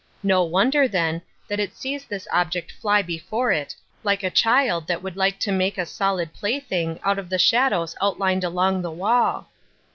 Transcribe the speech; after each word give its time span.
No 0.23 0.43
wonder, 0.43 0.87
then, 0.87 1.21
that 1.47 1.59
it 1.59 1.75
sees 1.77 2.05
this 2.05 2.27
object 2.31 2.71
fly 2.71 3.03
be 3.03 3.19
fore 3.19 3.51
it, 3.51 3.75
like 4.03 4.23
a 4.23 4.31
child 4.31 4.87
that 4.87 5.03
would 5.03 5.15
like 5.15 5.37
to 5.41 5.51
make 5.51 5.77
a 5.77 5.85
solid 5.85 6.33
plaything 6.33 6.99
out 7.03 7.19
of 7.19 7.29
the 7.29 7.37
shadows 7.37 7.95
out 8.01 8.17
lined 8.17 8.43
along 8.43 8.81
the 8.81 8.89
wall! 8.89 9.51